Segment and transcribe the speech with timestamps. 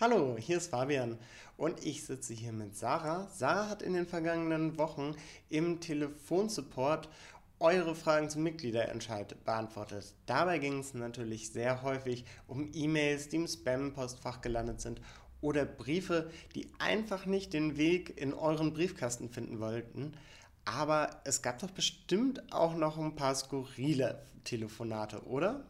[0.00, 1.18] Hallo, hier ist Fabian
[1.56, 3.26] und ich sitze hier mit Sarah.
[3.34, 5.16] Sarah hat in den vergangenen Wochen
[5.48, 7.08] im Telefonsupport
[7.58, 10.14] eure Fragen zum Mitgliederentscheid beantwortet.
[10.26, 15.00] Dabei ging es natürlich sehr häufig um E-Mails, die im Spam-Postfach gelandet sind
[15.40, 20.12] oder Briefe, die einfach nicht den Weg in euren Briefkasten finden wollten.
[20.64, 25.64] Aber es gab doch bestimmt auch noch ein paar skurrile Telefonate, oder?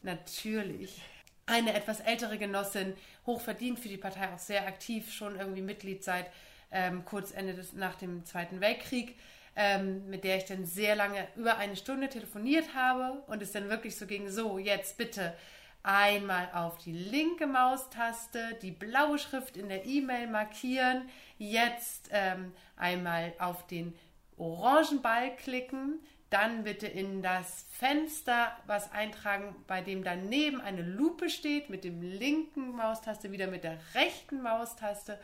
[0.00, 1.02] Natürlich
[1.46, 2.94] eine etwas ältere Genossin,
[3.26, 6.26] hochverdient für die Partei, auch sehr aktiv, schon irgendwie Mitglied seit
[6.70, 9.18] ähm, kurz Ende des, nach dem Zweiten Weltkrieg,
[9.54, 13.68] ähm, mit der ich dann sehr lange, über eine Stunde telefoniert habe und es dann
[13.68, 15.34] wirklich so ging, so, jetzt bitte
[15.82, 23.34] einmal auf die linke Maustaste, die blaue Schrift in der E-Mail markieren, jetzt ähm, einmal
[23.38, 23.94] auf den
[24.36, 26.00] orangen Ball klicken,
[26.32, 32.00] dann bitte in das Fenster was eintragen, bei dem daneben eine Lupe steht, mit dem
[32.00, 35.18] linken Maustaste, wieder mit der rechten Maustaste.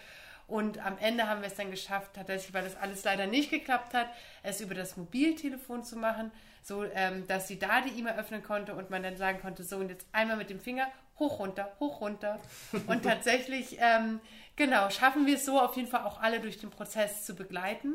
[0.46, 3.94] Und am Ende haben wir es dann geschafft, tatsächlich, weil das alles leider nicht geklappt
[3.94, 4.08] hat,
[4.42, 6.30] es über das Mobiltelefon zu machen,
[6.62, 9.76] so ähm, dass sie da die E-Mail öffnen konnte und man dann sagen konnte, so
[9.76, 10.86] und jetzt einmal mit dem Finger
[11.18, 12.38] hoch runter, hoch runter.
[12.86, 14.20] Und tatsächlich, ähm,
[14.56, 17.94] genau, schaffen wir es so auf jeden Fall auch alle durch den Prozess zu begleiten.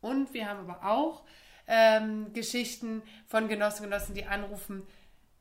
[0.00, 1.24] Und wir haben aber auch
[1.68, 4.86] ähm, Geschichten von Genossen Genossen, die anrufen,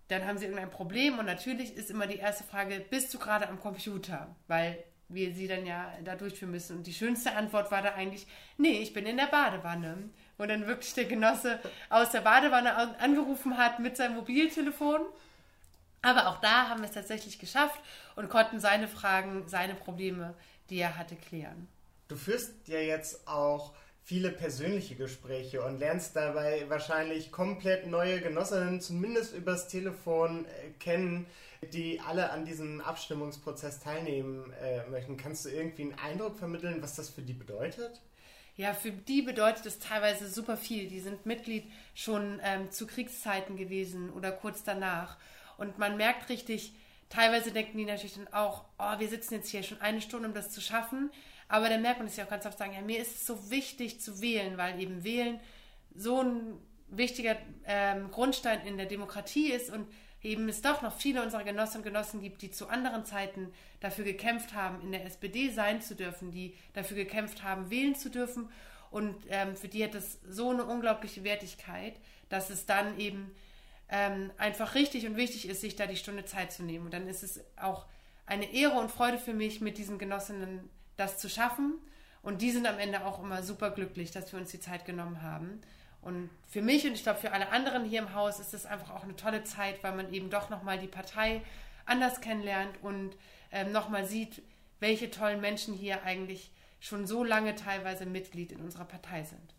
[0.10, 3.50] dann haben sie irgendein Problem und natürlich ist immer die erste Frage, bist du gerade
[3.50, 4.36] am Computer?
[4.48, 6.78] Weil wir sie dann ja da durchführen müssen.
[6.78, 10.10] Und die schönste Antwort war da eigentlich, nee, ich bin in der Badewanne.
[10.38, 15.02] Wo dann wirklich der Genosse aus der Badewanne angerufen hat mit seinem Mobiltelefon.
[16.04, 17.80] Aber auch da haben wir es tatsächlich geschafft
[18.16, 20.36] und konnten seine Fragen, seine Probleme,
[20.70, 21.68] die er hatte, klären.
[22.08, 23.74] Du führst ja jetzt auch
[24.08, 31.28] viele persönliche Gespräche und lernst dabei wahrscheinlich komplett neue Genossinnen, zumindest übers Telefon, äh, kennen,
[31.74, 35.18] die alle an diesem Abstimmungsprozess teilnehmen äh, möchten.
[35.18, 38.02] Kannst du irgendwie einen Eindruck vermitteln, was das für die bedeutet?
[38.56, 40.88] Ja, für die bedeutet es teilweise super viel.
[40.88, 45.18] Die sind Mitglied schon ähm, zu Kriegszeiten gewesen oder kurz danach.
[45.58, 46.72] Und man merkt richtig,
[47.10, 50.34] teilweise denken die natürlich dann auch, oh, wir sitzen jetzt hier schon eine Stunde, um
[50.34, 51.12] das zu schaffen.
[51.48, 53.50] Aber dann merkt man es ja auch ganz oft sagen, ja, mir ist es so
[53.50, 55.40] wichtig zu wählen, weil eben wählen
[55.96, 56.58] so ein
[56.90, 59.88] wichtiger ähm, Grundstein in der Demokratie ist und
[60.22, 64.04] eben es doch noch viele unserer Genossinnen und Genossen gibt, die zu anderen Zeiten dafür
[64.04, 68.50] gekämpft haben, in der SPD sein zu dürfen, die dafür gekämpft haben, wählen zu dürfen.
[68.90, 73.32] Und ähm, für die hat es so eine unglaubliche Wertigkeit, dass es dann eben
[73.90, 76.86] ähm, einfach richtig und wichtig ist, sich da die Stunde Zeit zu nehmen.
[76.86, 77.86] Und dann ist es auch
[78.26, 81.76] eine Ehre und Freude für mich, mit diesen Genossinnen das zu schaffen.
[82.22, 85.22] Und die sind am Ende auch immer super glücklich, dass wir uns die Zeit genommen
[85.22, 85.62] haben.
[86.02, 88.92] Und für mich und ich glaube für alle anderen hier im Haus ist es einfach
[88.92, 91.42] auch eine tolle Zeit, weil man eben doch nochmal die Partei
[91.86, 93.16] anders kennenlernt und
[93.52, 94.42] ähm, nochmal sieht,
[94.80, 99.54] welche tollen Menschen hier eigentlich schon so lange teilweise Mitglied in unserer Partei sind.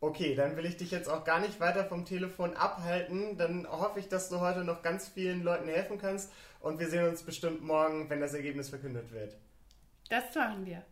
[0.00, 3.38] Okay, dann will ich dich jetzt auch gar nicht weiter vom Telefon abhalten.
[3.38, 6.30] Dann hoffe ich, dass du heute noch ganz vielen Leuten helfen kannst
[6.60, 9.36] und wir sehen uns bestimmt morgen, wenn das Ergebnis verkündet wird.
[10.08, 10.82] Das machen wir.